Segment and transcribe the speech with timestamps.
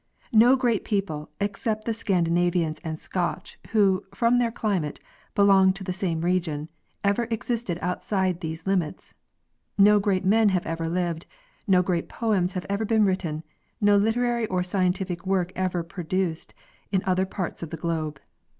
[0.33, 4.99] No great people, except the Scandinavians and Scotch, who, from their climate,
[5.35, 6.69] belong to the same region,
[7.03, 9.13] ever existed outside these limits;
[9.77, 11.27] no great men have ever lived,
[11.67, 13.43] no great poems have ever been written,
[13.79, 16.55] no literary or scientific work ever produced,
[16.91, 18.19] in other parts of the globe.